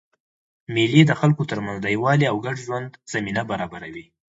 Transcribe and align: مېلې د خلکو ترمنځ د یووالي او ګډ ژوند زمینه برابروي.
مېلې 0.73 1.01
د 1.05 1.11
خلکو 1.19 1.43
ترمنځ 1.51 1.77
د 1.81 1.87
یووالي 1.95 2.25
او 2.31 2.37
ګډ 2.45 2.57
ژوند 2.65 2.89
زمینه 3.13 3.41
برابروي. 3.51 4.05